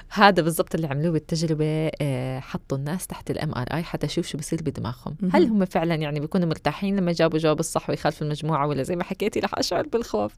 [0.09, 4.63] هذا بالضبط اللي عملوه بالتجربة آه، حطوا الناس تحت ال MRI حتى يشوف شو بصير
[4.63, 5.17] بدماغهم.
[5.33, 9.05] هل هم فعلا يعني بيكونوا مرتاحين لما يجاوبوا الجواب الصح ويخالفوا المجموعة ولا زي ما
[9.05, 10.33] حكيتي رح أشعر بالخوف؟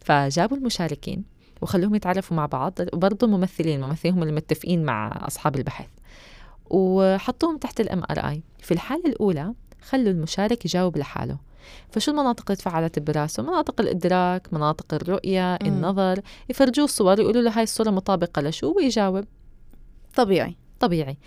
[0.00, 1.24] فجابوا المشاركين
[1.60, 5.88] وخلوهم يتعرفوا مع بعض وبرضه الممثلين الممثلين هم اللي متفقين مع أصحاب البحث.
[6.70, 11.47] وحطوهم تحت ال MRI في الحالة الأولى خلوا المشارك يجاوب لحاله.
[11.90, 15.68] فشو المناطق اللي تفعلت براسه؟ مناطق الإدراك مناطق الرؤية مم.
[15.68, 16.20] النظر.
[16.48, 19.24] يفرجوه صور يقولوا له هاي الصورة مطابقة لشو؟ ويجاوب.
[20.14, 20.56] طبيعي.
[20.80, 21.18] طبيعي.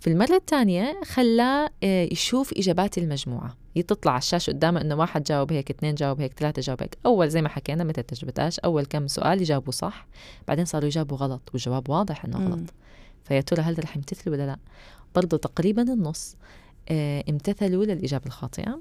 [0.00, 3.56] في المرة الثانية خلاه آه، يشوف إجابات المجموعة.
[3.86, 6.98] تطلع على الشاشة قدامه إنه واحد جاوب هيك اثنين جاوب هيك ثلاثة جاوب هيك.
[7.06, 10.06] أول زي ما حكينا مثل تجربتاش أول كم سؤال يجاوبوا صح.
[10.48, 12.48] بعدين صاروا يجاوبوا غلط والجواب واضح إنه.
[12.48, 12.70] غلط.
[13.24, 14.56] فيا ترى هل رح يمتثلوا ولا لا؟
[15.14, 16.36] برضه تقريبا النص
[16.88, 18.80] آه، امتثلوا للإجابة الخاطئة.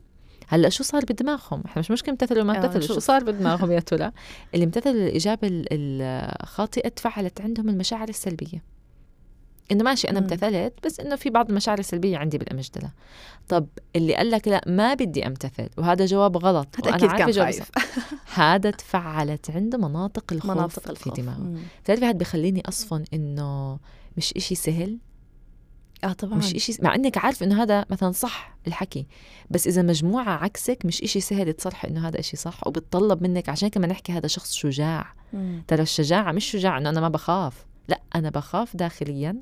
[0.51, 2.99] هلأ شو صار بدماغهم؟ إحنا مش مشكلة امتثلوا ما آه، امتثلوا شو.
[2.99, 4.11] صار بدماغهم يا ترى؟
[4.53, 5.67] اللي امتثلوا للاجابه ال-
[6.43, 8.63] الخاطئة تفعلت عندهم المشاعر السلبية
[9.71, 10.19] إنه ماشي أنا.
[10.19, 12.91] امتثلت بس إنه في بعض المشاعر السلبية عندي بالأمجدلة
[13.49, 17.71] طب اللي قال لك لأ ما بدي امتثل وهذا جواب غلط هذا أكيد كان خايف.
[18.33, 21.57] هذا تفعلت عنده مناطق الخوف مناطق في الخوف دماغه مم.
[21.83, 23.79] بتعرفي هذا بخليني أصفن إنه
[24.17, 24.97] مش إشي سهل
[26.03, 26.37] آه طبعا.
[26.37, 29.07] مش إشي مع إنك عارف إنه هذا مثلا صح الحكي
[29.49, 33.69] بس إذا مجموعة عكسك مش إشي سهل تصرحي إنه هذا إشي صح وبتطلب منك عشان
[33.69, 35.13] كمان نحكي هذا شخص شجاع.
[35.67, 39.35] ترى الشجاعة مش شجاع إنه أنا ما بخاف لا أنا بخاف داخليا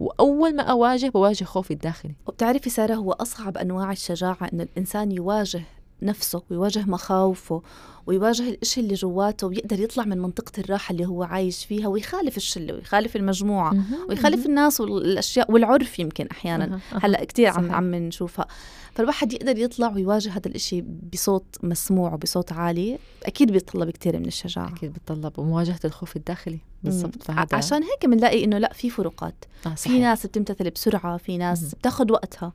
[0.00, 2.14] وأول ما أواجه بواجه خوفي الداخلي.
[2.26, 5.62] وبتعرفي سارة هو أصعب أنواع الشجاعة إنه الإنسان يواجه
[6.02, 7.62] نفسه ويواجه مخاوفه
[8.06, 12.74] ويواجه الإشي اللي جواته ويقدر يطلع من منطقة الراحة اللي هو عايش فيها ويخالف الشلة
[12.74, 13.74] ويخالف المجموعة
[14.08, 16.80] ويخالف الناس والأشياء والعرف يمكن أحيانا.
[17.02, 17.72] هلأ كتير عم.
[17.72, 18.46] عم نشوفها
[18.94, 24.68] فالواحد يقدر يطلع ويواجه هذا الإشي بصوت مسموع وبصوت عالي أكيد بيتطلب كتير من الشجاعة
[24.68, 27.22] أكيد بتطلب ومواجهة الخوف الداخلي بالضبط.
[27.22, 31.62] فهذا عشان هيك بنلاقي إنه لأ في فروقات آه في ناس بتمتثل بسرعة في ناس
[31.62, 31.70] مهم.
[31.78, 32.52] بتاخد وقتها.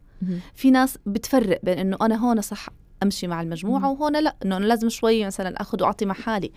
[0.55, 2.69] في ناس بتفرق بين إنه أنا هون صح
[3.03, 3.91] أمشي مع المجموعة.
[3.91, 6.51] وهون لا إنه أنا لازم شوي مثلا أخذ وأعطي مع حالي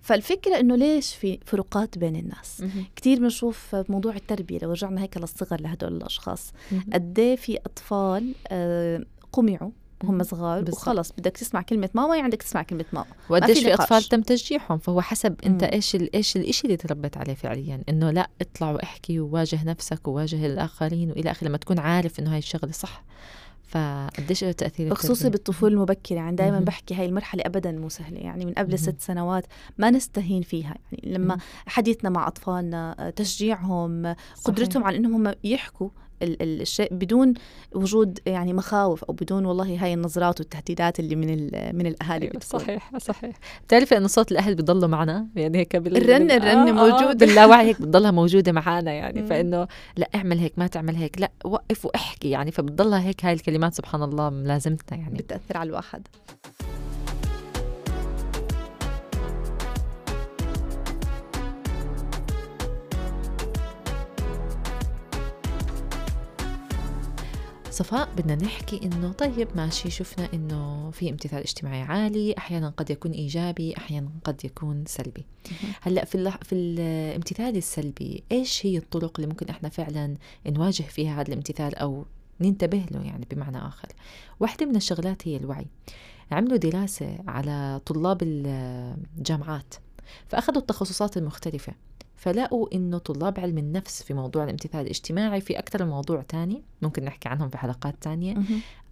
[0.00, 2.64] فالفكرة إنه ليش في فروقات بين الناس.
[2.96, 6.84] كثير بنشوف موضوع التربية لو رجعنا هيك للصغر لهدول الأشخاص مهم.
[6.92, 9.70] قد إيه في أطفال آه، قمعوا
[10.04, 10.22] مهم.
[10.22, 10.64] صغار.
[10.70, 13.74] وخلص بدك تسمع كلمة ماما يعني بدك تسمع كلمة ماما وقديش في.
[13.74, 15.70] أطفال تم تشجيعهم فهو حسب أنت مم.
[15.72, 20.46] إيش ال- إيش الشيء اللي تربيت عليه فعليا إنه لا اطلع واحكي وواجه نفسك وواجه
[20.46, 23.04] الآخرين وإلى آخره لما تكون عارف إنه هاي الشغلة صح
[23.70, 25.28] فقديش له تأثير التربية.
[25.28, 26.60] بالطفوله المبكره يعني دائما.
[26.60, 28.78] بحكي هاي المرحلة ابدا مو سهلة يعني من قبل.
[28.78, 29.46] ست سنوات
[29.78, 31.38] ما نستهين فيها يعني لما.
[31.66, 34.44] حديثنا مع أطفالنا آه، تشجيعهم صحيح.
[34.44, 35.90] قدرتهم على إنهم هم يحكوا
[36.22, 37.34] الشيء بدون
[37.72, 42.36] وجود يعني مخاوف أو بدون والله هاي النظرات والتهديدات اللي من ال- من الأهالي أيوة
[42.36, 42.60] بتكون.
[42.60, 45.96] صحيح صحيح بتعرفي إنه صوت الأهل بضله معنا يعني هيك بال...
[45.96, 47.12] الرن- الرن موجودة.
[47.26, 49.26] باللاوعي هيك بتضلها موجودة معنا يعني.
[49.26, 53.74] فإنه لا اعمل هيك ما تعمل هيك لا وقف واحكي يعني فبتضلها هيك هاي الكلمات
[53.74, 56.06] سبحان الله ملازمتنا يعني بتأثر على الواحد
[67.80, 73.10] صفاء بدنا نحكي إنه طيب ماشي شفنا إنه في امتثال اجتماعي عالي أحيانا قد يكون
[73.10, 75.26] إيجابي أحيانا قد يكون سلبي.
[75.80, 76.36] هلأ في اللح...
[76.36, 80.16] في الامتثال السلبي إيش هي الطرق اللي ممكن إحنا فعلا
[80.46, 82.04] نواجه فيها هذا الامتثال أو
[82.40, 83.88] ننتبه له يعني بمعنى آخر؟
[84.40, 85.66] واحدة من الشغلات هي الوعي.
[86.30, 89.74] عملوا دراسة على طلاب الجامعات
[90.28, 91.72] فأخذوا التخصصات المختلفة.
[92.20, 97.04] فلقوا إنه طلاب علم النفس في موضوع الامتثال الاجتماعي في أكثر من موضوع تاني ممكن
[97.04, 98.34] نحكي عنهم في حلقات تانية.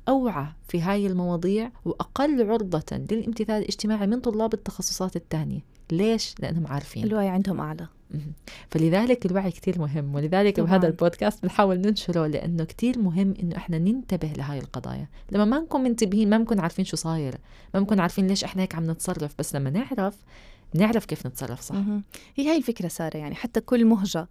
[0.08, 5.60] أوعى في هاي المواضيع وأقل عرضة للامتثال الاجتماعي من طلاب التخصصات التانية
[5.92, 8.32] ليش؟ لأنهم عارفين الوعي عندهم أعلى مهم.
[8.70, 10.68] فلذلك الوعي كتير مهم ولذلك طبعاً.
[10.68, 15.80] بهذا البودكاست بنحاول ننشره لأنه كتير مهم إنه إحنا ننتبه لهاي القضايا لما ما نكون
[15.80, 17.34] منتبهين ما نكون عارفين شو صاير
[17.74, 20.16] ما نكون عارفين ليش إحنا هيك عم نتصرف بس لما نعرف
[20.74, 22.04] نعرف كيف نتصرف صح؟ مهم.
[22.36, 24.28] هي هاي الفكرة سارة يعني حتى كل مهجة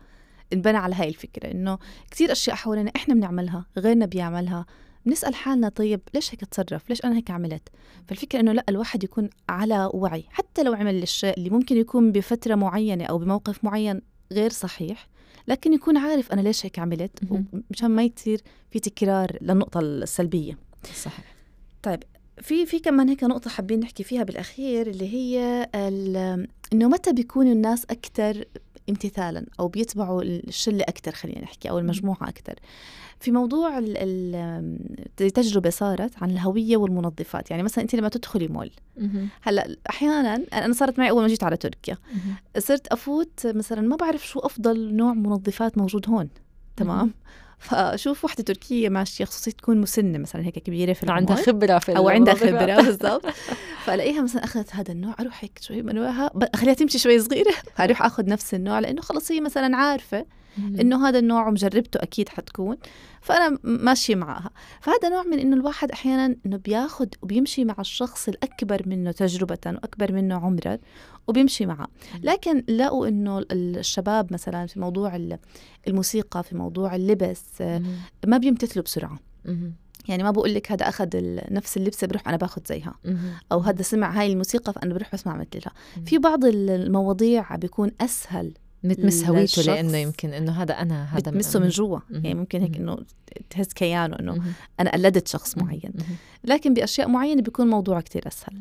[0.54, 1.78] انبنى على هاي الفكرة إنه
[2.12, 4.66] كتير أشياء حوالينا إحنا بنعملها غيرنا بيعملها
[5.06, 7.70] بنسأل حالنا طيب ليش هيك أتصرف؟ ليش أنا هيك عملت؟
[8.08, 12.56] فالفكرة إنه لا الواحد يكون على وعي حتى لو عمل الشيء اللي ممكن يكون بفترة
[12.56, 15.08] معينة أو بموقف معين غير صحيح
[15.48, 17.20] لكن يكون عارف أنا ليش هيك عملت.
[17.72, 20.58] مشان ما يصير في تكرار للنقطة السلبية.
[20.96, 21.36] صحيح.
[22.42, 27.52] في في كمان هيك نقطة حابين نحكي فيها بالأخير اللي هي ال- إنه متى بيكونوا
[27.54, 28.46] الناس أكثر
[28.90, 32.54] امتثالا أو بيتبعوا الشلة أكثر خلينا نحكي أو المجموعة أكثر
[33.20, 38.72] في موضوع ال- ال- تجربة صارت عن الهوية والمنظفات يعني مثلا أنت لما تدخلي مول.
[39.42, 41.98] هلأ أحيانا أنا صارت معي أول ما جيت على تركيا.
[42.58, 46.30] صرت أفوت مثلا ما بعرف شو أفضل نوع منظفات موجود هون
[46.78, 47.14] تمام.
[47.60, 51.48] فشوف وحدة تركية ماشية خصوصي تكون مسنة مثلا هيك كبيرة في عندها العمر.
[51.52, 52.34] خبرة في أو عندها.
[52.34, 53.26] خبرة بالضبط
[53.86, 58.26] فألاقيها مثلا أخذت هذا النوع أروح هيك شوي منوعها اخليها تمشي شوي صغيرة أروح أخذ
[58.30, 60.26] نفس النوع لأنه خلص هي مثلا عارفة.
[60.58, 62.78] إنه هذا النوع ومجربته أكيد حتكون
[63.22, 64.50] فأنا ماشيه معها
[64.82, 70.12] فهذا نوع من إنه الواحد أحيانا إنه بياخذ وبيمشي مع الشخص الأكبر منه تجربة وأكبر
[70.14, 70.78] منه عمرا
[71.28, 71.88] وبيمشي معه
[72.24, 75.40] لكن لقوا إنه ال- الشباب مثلا في موضوع ال-
[75.88, 77.44] الموسيقى في موضوع اللبس.
[78.28, 79.20] ما بيمتثلوا بسرعة.
[80.08, 81.08] يعني ما بقول لك هذا أخذ
[81.52, 82.96] نفس اللبسه بروح أنا باخذ زيها.
[83.52, 85.74] أو هذا سمع هاي الموسيقى فأنا بروح بسمع مثلها.
[86.06, 91.60] في بعض ال- المواضيع بيكون أسهل بتمس هويته لأنه يمكن إنه هذا أنا هذا بتمسه
[91.60, 92.00] من جوا.
[92.10, 92.78] يعني ممكن هيك.
[92.78, 92.98] إنه
[93.50, 94.44] تهز كيانه إنه.
[94.80, 95.94] أنا قلدت شخص معين.
[96.44, 98.56] لكن بأشياء معينة بيكون الموضوع كتير أسهل.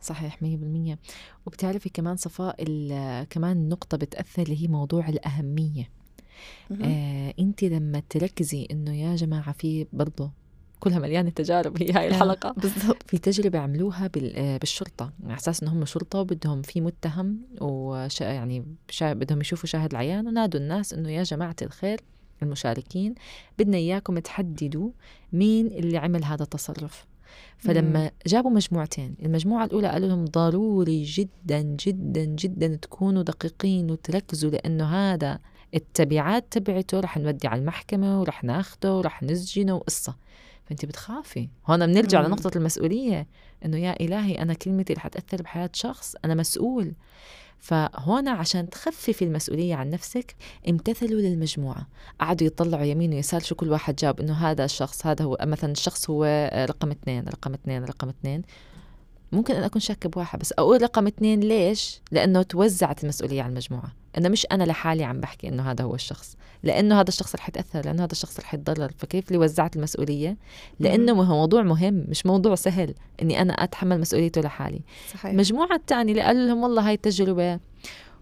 [0.00, 0.96] صحيح 100%
[1.46, 2.64] وبتعرفي كمان صفاء
[3.30, 5.90] كمان نقطة بتأثر اللي هي موضوع الأهمية
[6.82, 10.30] آه انت لما تركزي إنه يا جماعة في برضه
[10.80, 12.52] كلها مليانة تجارب هي هاي الحلقة.
[12.52, 13.02] بالضبط.
[13.06, 18.64] في تجربة عملوها آه، بالشرطة على أساس إنه هم شرطة وبدهم في متهم وش يعني
[18.90, 22.00] شا بدهم يشوفوا شاهد العيان ونادوا الناس إنه يا جماعة الخير
[22.42, 23.14] المشاركين
[23.58, 24.90] بدنا إياكم تحددوا
[25.32, 27.06] مين اللي عمل هذا التصرف.
[27.58, 34.84] فلما جابوا مجموعتين المجموعة الأولى قالوا لهم ضروري جدا جدا جدا تكونوا دقيقين وتركزوا لأنه
[34.84, 35.38] هذا
[35.74, 40.14] التبعات تبعته رح نودي على المحكمة ورح ناخده ورح نسجنه وقصة.
[40.68, 41.48] فأنت بتخافي.
[41.66, 42.26] هون بنرجع مم.
[42.26, 43.26] لنقطة المسؤولية
[43.64, 46.92] إنه يا إلهي أنا كلمتي رح تأثر بحياة شخص أنا مسؤول.
[47.58, 50.36] فهون عشان تخففي المسؤولية عن نفسك
[50.68, 51.86] امتثلوا للمجموعة.
[52.20, 56.10] قعدوا يطلعوا يمين ويسار شو كل واحد جاب إنه هذا الشخص هذا هو مثلا الشخص
[56.10, 58.42] هو رقم اثنين رقم اثنين رقم اثنين.
[59.32, 63.92] ممكن أنا أكون شاكة بواحد بس أقول رقم اثنين ليش؟ لأنه توزعت المسؤولية على المجموعة.
[64.18, 66.36] إنه مش أنا لحالي عم بحكي إنه هذا هو الشخص.
[66.62, 68.92] لأنه هذا الشخص رح يتأثر لأنه هذا الشخص رح يتضرر.
[68.98, 70.36] فكيف اللي وزعت المسؤولية؟
[70.80, 74.80] لأنه هو موضوع مهم مش موضوع سهل إني أنا أتحمل مسؤوليته لحالي.
[75.12, 75.30] صحيح.
[75.30, 77.60] المجموعة الثانية اللي قالوا لهم والله هاي التجربة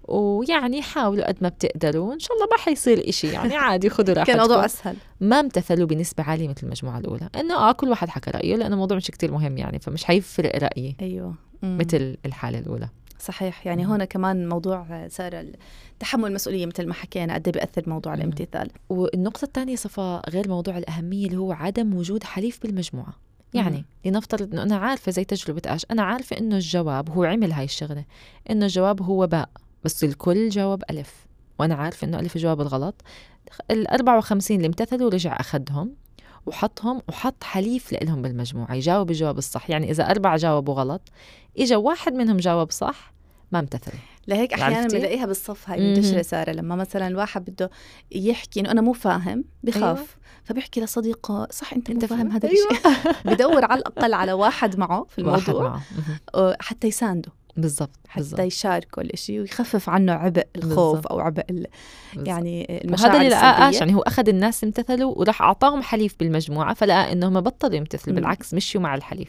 [0.08, 3.26] ويعني حاولوا قد ما بتقدروا ان شاء الله ما حيصير إشي.
[3.26, 4.32] يعني عادي خذوا راحتكم.
[4.32, 4.96] كان موضوع أسهل.
[5.20, 7.28] ما امتثلوا بنسبة عالية مثل المجموعة الأولى.
[7.36, 10.96] إنه آه كل واحد حكى رأيه لأنه الموضوع مش كتير مهم يعني فمش حيفرق رأيي
[11.00, 11.34] أيوه.
[11.62, 11.78] مم.
[11.78, 12.88] مثل الحالة الأولى.
[13.20, 13.66] صحيح.
[13.66, 13.90] يعني مم.
[13.90, 15.44] هون كمان موضوع صار
[16.00, 18.18] تحمل المسؤولية مثل ما حكينا قد إيه بيأثر موضوع مم.
[18.20, 18.70] الامتثال.
[18.88, 23.14] والنقطة الثانية صفاء غير موضوع الأهمية اللي هو عدم وجود حليف بالمجموعة.
[23.54, 27.64] يعني لنفترض إنه أنا عارفة زي تجربة آش أنا عارفة إنه الجواب هو عمل هاي
[27.64, 28.04] الشغلة
[28.50, 29.48] إنه الجواب هو باء.
[29.84, 31.26] بس الكل جاوب ألف
[31.58, 33.02] وأنا عارفة إنه ألف الجواب الغلط
[33.70, 35.94] ال 54 اللي امتثلوا رجع اخذهم
[36.46, 41.02] وحطهم وحط حليف لهم بالمجموعة يجاوب الجواب الصح يعني إذا أربعة جاوبوا غلط
[41.58, 43.12] إجا واحد منهم جاوب صح
[43.52, 45.80] ما امتثلوا لهيك أحيانا عرفتي؟ بنلاقيها بالصف هاي.
[45.80, 47.70] منتشره ساره لما مثلا الواحد بده
[48.12, 50.08] يحكي إنه أنا مو فاهم بخاف أيوة.
[50.44, 52.70] فبيحكي لصديقه صح أنت, أنت مو فاهم؟ هذا أيوة.
[52.70, 55.62] الشيء بدور على الأقل على واحد معه في الموضوع
[56.34, 56.56] معه.
[56.60, 61.12] حتى يسانده بالضبط حتى بالضبط يشاركه الشيء ويخفف عنه عبء الخوف بالضبط.
[61.12, 61.66] أو عبء ال-.
[62.16, 63.68] يعني المشاعر وهذا اللي لقاه.
[63.68, 68.16] اش يعني هو أخذ الناس امتثلوا وراح أعطاهم حليف بالمجموعة فلقى إنهم بطلوا يمتثلوا.
[68.16, 69.28] بالعكس مشوا مع الحليف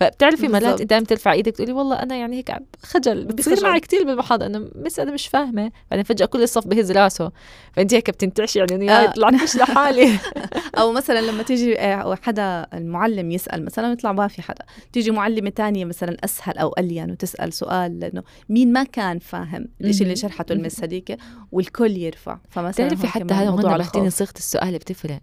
[0.00, 2.52] فبتعرفي مرات عم ترفع إيدك تقولي والله أنا يعني هيك
[2.82, 3.62] خجل بتصير.
[3.62, 7.32] معي كثير بالمحاضرة انه مس أنا مش فاهمة بعدين فجأة كل الصف بهز راسه
[7.72, 9.06] فانت هيك بتنتعشي يعني انه آه.
[9.06, 10.18] طلعت مش لحالي
[10.78, 15.50] أو مثلا لما تيجي آه، حدا المعلم يسأل مثلا يطلع ما في حدا تيجي معلمة
[15.50, 20.16] تانية مثلا أسهل أو ألين وتسأل سؤال لأنه مين ما كان فاهم الشيء اللي.
[20.16, 21.18] شرحته المس هذيك
[21.52, 24.10] والكل يرفع فمثلا بتعرفي حتى هذا موضوع هون بعتيني.
[24.10, 25.20] صيغة السؤال بتفرق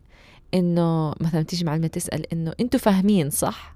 [0.54, 3.76] إنه مثلا تيجي معلمة تسأل إنه أنتم فاهمين صح.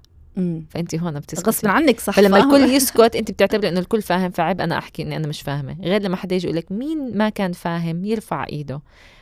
[0.70, 2.56] فانت هون بتسكتي غصب عنك صح فلما فاهمة.
[2.56, 6.02] الكل يسكت انت بتعتبري إنه الكل فاهم فعيب أنا أحكي إني أنا مش فاهمة غير
[6.02, 8.80] لما حدا يجي يقول لك مين ما كان فاهم يرفع إيده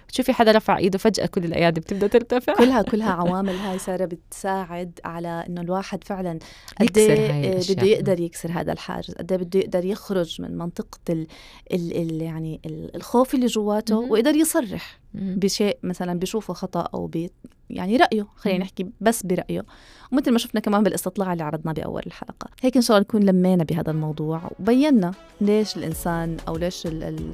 [0.09, 5.01] بتشوفي حدا رفع إيده فجأة كل الأيادي بتبدأ ترتفع كلها كلها عوامل هاي سارة بتساعد
[5.05, 6.39] على إنه الواحد فعلا
[6.81, 7.61] قد يكسر إيه.
[7.75, 11.27] بده يقدر يكسر هذا الحاجز قد إيه بده يقدر يخرج من منطقة ال
[11.73, 13.99] ال ال يعني ال- الخوف اللي جواته.
[13.99, 14.99] ويقدر يصرح.
[15.15, 17.31] بشيء مثلا بيشوفه خطأ أو بي
[17.71, 18.59] يعني رأيه خلينا.
[18.59, 19.65] نحكي بس برأيه
[20.13, 23.65] ومثل ما شفنا كمان بالاستطلاع اللي عرضناه بأول الحلقة هيك إن شاء الله نكون لمينا
[23.65, 27.33] بهذا الموضوع وبينا ليش الإنسان أو ليش ال ال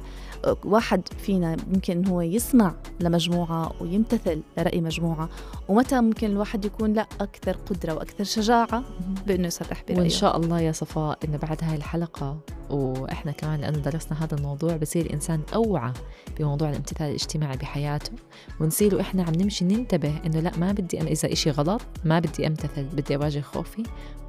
[0.65, 5.29] واحد فينا ممكن هو يسمع لمجموعة ويمتثل لرأي مجموعة
[5.67, 8.83] ومتى ممكن الواحد يكون لا أكثر قدرة وأكثر شجاعة
[9.27, 12.37] بأنه يصرح برأيه؟ وإن شاء الله يا صفاء انه بعد هاي الحلقة
[12.69, 15.93] وإحنا كمان لأنه درسنا هذا الموضوع بصير الانسان أوعى
[16.39, 18.11] بموضوع الامتثال الاجتماعي بحياته
[18.59, 22.47] ونصير وإحنا عم نمشي ننتبه إنه لا ما بدي أم إذا إشي غلط ما بدي
[22.47, 23.83] أمتثل بدي أواجه خوفي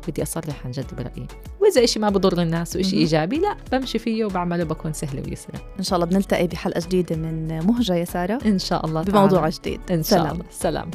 [0.09, 1.26] بدي أصرح عن جد برأيي.
[1.61, 2.98] وإذا إشي ما بضر الناس وإشي مهم.
[2.98, 5.59] إيجابي لا بمشي فيه وبعمله بكون سهله ويسرى.
[5.79, 8.38] إن شاء الله بنلتقي بحلقة جديدة من مهجة يا سارة.
[8.47, 9.55] إن شاء الله بموضوع تعالى.
[9.59, 9.81] جديد.
[9.90, 10.33] إن شاء سلام.
[10.35, 10.45] الله.
[10.51, 10.90] سلام.